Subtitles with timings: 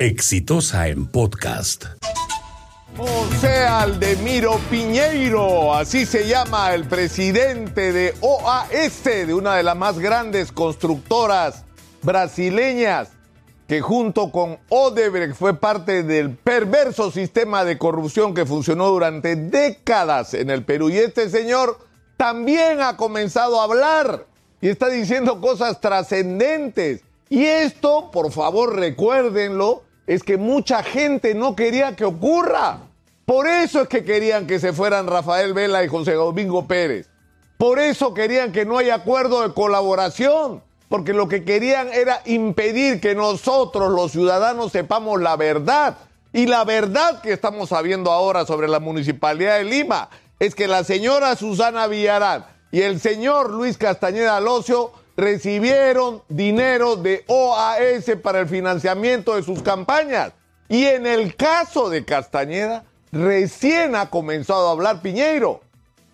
[0.00, 1.84] Exitosa en podcast.
[2.96, 9.98] José Aldemiro Piñeiro, así se llama el presidente de OAS, de una de las más
[9.98, 11.66] grandes constructoras
[12.00, 13.10] brasileñas,
[13.68, 20.32] que junto con Odebrecht fue parte del perverso sistema de corrupción que funcionó durante décadas
[20.32, 20.88] en el Perú.
[20.88, 21.78] Y este señor
[22.16, 24.24] también ha comenzado a hablar
[24.62, 27.02] y está diciendo cosas trascendentes.
[27.28, 32.80] Y esto, por favor, recuérdenlo, es que mucha gente no quería que ocurra.
[33.24, 37.08] Por eso es que querían que se fueran Rafael Vela y José Domingo Pérez.
[37.56, 40.64] Por eso querían que no haya acuerdo de colaboración.
[40.88, 45.98] Porque lo que querían era impedir que nosotros, los ciudadanos, sepamos la verdad.
[46.32, 50.82] Y la verdad que estamos sabiendo ahora sobre la Municipalidad de Lima es que la
[50.82, 58.48] señora Susana Villarán y el señor Luis Castañeda Locio recibieron dinero de OAS para el
[58.48, 60.32] financiamiento de sus campañas.
[60.68, 65.60] Y en el caso de Castañeda, recién ha comenzado a hablar Piñeiro,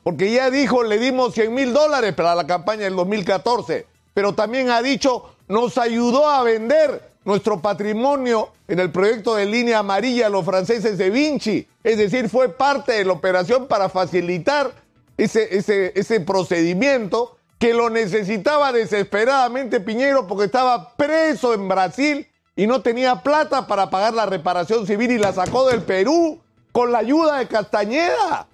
[0.03, 4.71] porque ya dijo, le dimos 100 mil dólares para la campaña del 2014, pero también
[4.71, 10.31] ha dicho, nos ayudó a vender nuestro patrimonio en el proyecto de línea amarilla a
[10.31, 14.73] los franceses de Vinci, es decir, fue parte de la operación para facilitar
[15.17, 22.67] ese, ese, ese procedimiento que lo necesitaba desesperadamente Piñero porque estaba preso en Brasil y
[22.67, 26.41] no tenía plata para pagar la reparación civil y la sacó del Perú
[26.73, 28.49] con la ayuda de Castañeda.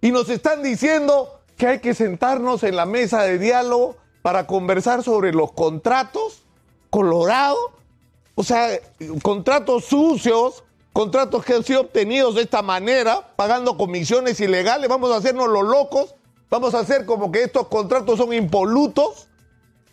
[0.00, 5.02] Y nos están diciendo que hay que sentarnos en la mesa de diálogo para conversar
[5.02, 6.42] sobre los contratos
[6.90, 7.58] colorados,
[8.34, 8.68] o sea,
[9.22, 15.16] contratos sucios, contratos que han sido obtenidos de esta manera, pagando comisiones ilegales, vamos a
[15.16, 16.14] hacernos los locos
[16.50, 19.28] Vamos a hacer como que estos contratos son impolutos,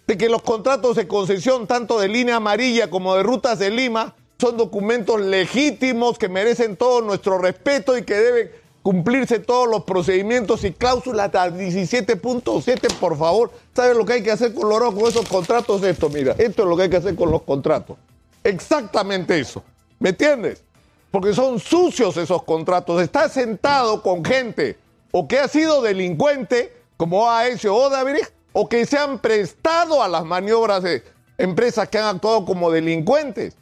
[0.07, 4.16] de que los contratos de concesión, tanto de línea amarilla como de rutas de Lima,
[4.39, 10.63] son documentos legítimos que merecen todo nuestro respeto y que deben cumplirse todos los procedimientos
[10.63, 13.51] y cláusulas 17.7, por favor.
[13.75, 15.83] ¿Saben lo que hay que hacer con, los, con esos contratos?
[15.83, 17.97] Esto, mira, esto es lo que hay que hacer con los contratos.
[18.44, 19.63] Exactamente eso.
[20.00, 20.63] ¿Me entiendes?
[21.12, 23.01] Porque son sucios esos contratos.
[23.01, 24.78] Está sentado con gente
[25.11, 30.07] o que ha sido delincuente como AS o Odebrecht o que se han prestado a
[30.07, 31.03] las maniobras de
[31.38, 33.55] empresas que han actuado como delincuentes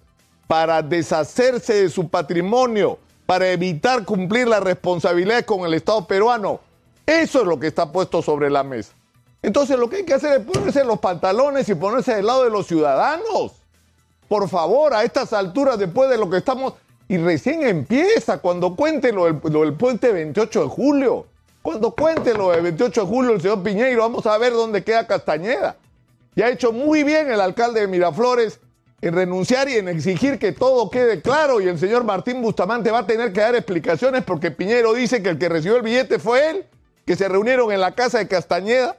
[0.47, 6.59] para deshacerse de su patrimonio, para evitar cumplir las responsabilidades con el Estado peruano.
[7.05, 8.93] Eso es lo que está puesto sobre la mesa.
[9.41, 12.49] Entonces lo que hay que hacer es ponerse los pantalones y ponerse del lado de
[12.49, 13.53] los ciudadanos.
[14.27, 16.73] Por favor, a estas alturas, después de lo que estamos...
[17.07, 21.25] Y recién empieza, cuando cuente lo lo del puente 28 de julio.
[21.61, 25.05] Cuando cuente lo del 28 de julio el señor Piñeiro, vamos a ver dónde queda
[25.05, 25.75] Castañeda.
[26.35, 28.59] Y ha hecho muy bien el alcalde de Miraflores
[29.01, 31.59] en renunciar y en exigir que todo quede claro.
[31.59, 35.29] Y el señor Martín Bustamante va a tener que dar explicaciones porque Piñero dice que
[35.29, 36.65] el que recibió el billete fue él,
[37.05, 38.95] que se reunieron en la casa de Castañeda,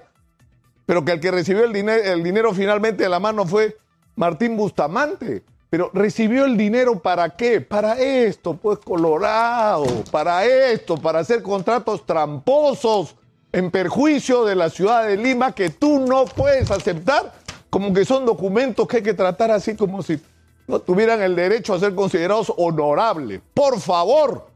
[0.85, 3.79] pero que el que recibió el, dinero, el dinero finalmente de la mano fue
[4.17, 5.45] Martín Bustamante.
[5.71, 7.61] Pero recibió el dinero para qué?
[7.61, 13.15] Para esto, pues Colorado, para esto, para hacer contratos tramposos
[13.53, 17.33] en perjuicio de la ciudad de Lima que tú no puedes aceptar,
[17.71, 20.21] como que son documentos que hay que tratar así como si
[20.67, 23.41] no tuvieran el derecho a ser considerados honorables.
[23.55, 24.49] Por favor,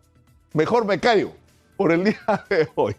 [0.53, 1.31] mejor me callo
[1.77, 2.97] por el día de hoy.